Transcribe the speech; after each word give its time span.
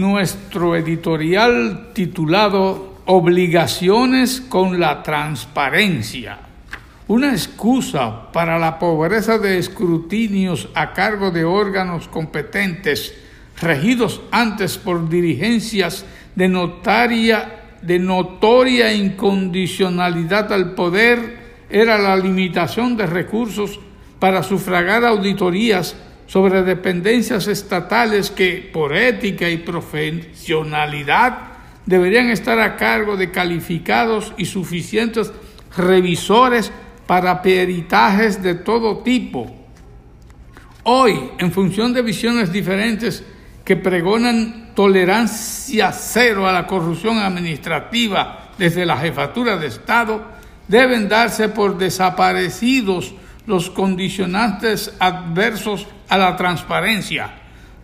nuestro 0.00 0.76
editorial 0.76 1.90
titulado 1.92 2.96
Obligaciones 3.06 4.40
con 4.40 4.80
la 4.80 5.02
transparencia. 5.02 6.38
Una 7.08 7.30
excusa 7.30 8.32
para 8.32 8.58
la 8.58 8.78
pobreza 8.78 9.38
de 9.38 9.58
escrutinios 9.58 10.68
a 10.74 10.92
cargo 10.92 11.30
de 11.30 11.44
órganos 11.44 12.08
competentes 12.08 13.14
regidos 13.60 14.20
antes 14.32 14.76
por 14.76 15.08
dirigencias 15.08 16.04
de 16.34 16.48
notaria 16.48 17.62
de 17.80 17.98
notoria 18.00 18.92
incondicionalidad 18.92 20.52
al 20.52 20.74
poder 20.74 21.38
era 21.70 21.96
la 21.98 22.16
limitación 22.16 22.96
de 22.96 23.06
recursos 23.06 23.78
para 24.18 24.42
sufragar 24.42 25.04
auditorías 25.04 25.94
sobre 26.26 26.62
dependencias 26.62 27.46
estatales 27.46 28.30
que, 28.30 28.70
por 28.72 28.94
ética 28.94 29.48
y 29.48 29.58
profesionalidad, 29.58 31.38
deberían 31.86 32.30
estar 32.30 32.58
a 32.58 32.76
cargo 32.76 33.16
de 33.16 33.30
calificados 33.30 34.34
y 34.36 34.46
suficientes 34.46 35.32
revisores 35.76 36.72
para 37.06 37.42
peritajes 37.42 38.42
de 38.42 38.56
todo 38.56 38.98
tipo. 38.98 39.54
Hoy, 40.82 41.30
en 41.38 41.52
función 41.52 41.92
de 41.92 42.02
visiones 42.02 42.52
diferentes 42.52 43.24
que 43.64 43.76
pregonan 43.76 44.72
tolerancia 44.74 45.92
cero 45.92 46.46
a 46.46 46.52
la 46.52 46.66
corrupción 46.66 47.18
administrativa 47.18 48.50
desde 48.58 48.86
la 48.86 48.96
jefatura 48.96 49.56
de 49.56 49.66
Estado, 49.68 50.22
deben 50.68 51.08
darse 51.08 51.48
por 51.48 51.78
desaparecidos 51.78 53.14
los 53.46 53.70
condicionantes 53.70 54.92
adversos 54.98 55.86
a 56.08 56.18
la 56.18 56.36
transparencia. 56.36 57.30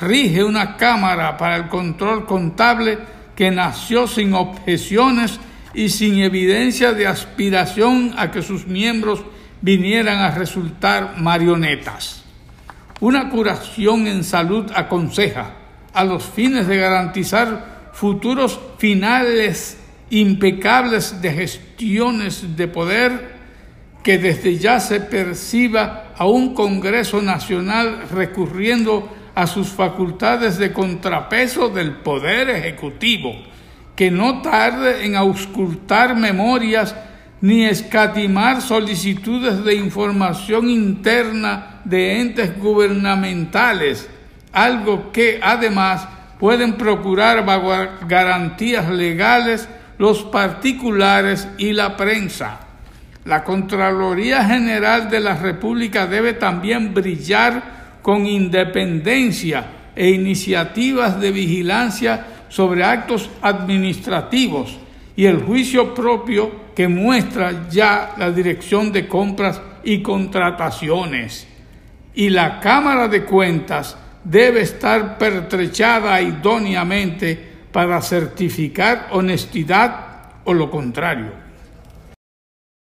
Rige 0.00 0.44
una 0.44 0.76
Cámara 0.76 1.36
para 1.36 1.56
el 1.56 1.68
Control 1.68 2.26
Contable 2.26 2.98
que 3.34 3.50
nació 3.50 4.06
sin 4.06 4.34
objeciones 4.34 5.40
y 5.74 5.90
sin 5.90 6.18
evidencia 6.18 6.92
de 6.92 7.06
aspiración 7.06 8.14
a 8.16 8.30
que 8.30 8.42
sus 8.42 8.66
miembros 8.66 9.22
vinieran 9.60 10.18
a 10.18 10.30
resultar 10.30 11.16
marionetas. 11.18 12.24
Una 13.00 13.28
curación 13.28 14.06
en 14.06 14.24
salud 14.24 14.70
aconseja, 14.74 15.54
a 15.92 16.04
los 16.04 16.24
fines 16.24 16.66
de 16.66 16.78
garantizar 16.78 17.90
futuros 17.92 18.58
finales 18.78 19.78
impecables 20.10 21.20
de 21.20 21.32
gestiones 21.32 22.56
de 22.56 22.68
poder, 22.68 23.35
que 24.06 24.18
desde 24.18 24.56
ya 24.56 24.78
se 24.78 25.00
perciba 25.00 26.12
a 26.16 26.26
un 26.26 26.54
Congreso 26.54 27.20
Nacional 27.20 28.04
recurriendo 28.08 29.12
a 29.34 29.48
sus 29.48 29.66
facultades 29.66 30.58
de 30.58 30.72
contrapeso 30.72 31.70
del 31.70 31.90
Poder 31.90 32.48
Ejecutivo, 32.50 33.34
que 33.96 34.12
no 34.12 34.42
tarde 34.42 35.04
en 35.04 35.16
auscultar 35.16 36.14
memorias 36.14 36.94
ni 37.40 37.64
escatimar 37.64 38.62
solicitudes 38.62 39.64
de 39.64 39.74
información 39.74 40.70
interna 40.70 41.80
de 41.84 42.20
entes 42.20 42.56
gubernamentales, 42.60 44.08
algo 44.52 45.10
que 45.10 45.40
además 45.42 46.06
pueden 46.38 46.74
procurar 46.74 47.44
garantías 48.06 48.88
legales 48.88 49.68
los 49.98 50.22
particulares 50.22 51.48
y 51.58 51.72
la 51.72 51.96
prensa. 51.96 52.65
La 53.26 53.42
Contraloría 53.42 54.44
General 54.44 55.10
de 55.10 55.18
la 55.18 55.34
República 55.34 56.06
debe 56.06 56.34
también 56.34 56.94
brillar 56.94 57.98
con 58.00 58.24
independencia 58.24 59.66
e 59.96 60.10
iniciativas 60.10 61.20
de 61.20 61.32
vigilancia 61.32 62.24
sobre 62.48 62.84
actos 62.84 63.28
administrativos 63.42 64.78
y 65.16 65.24
el 65.24 65.42
juicio 65.42 65.92
propio 65.92 66.66
que 66.76 66.86
muestra 66.86 67.68
ya 67.68 68.14
la 68.16 68.30
dirección 68.30 68.92
de 68.92 69.08
compras 69.08 69.60
y 69.82 70.02
contrataciones. 70.02 71.48
Y 72.14 72.28
la 72.28 72.60
Cámara 72.60 73.08
de 73.08 73.24
Cuentas 73.24 73.96
debe 74.22 74.60
estar 74.60 75.18
pertrechada 75.18 76.22
idóneamente 76.22 77.36
para 77.72 78.00
certificar 78.00 79.08
honestidad 79.10 80.06
o 80.44 80.54
lo 80.54 80.70
contrario. 80.70 81.45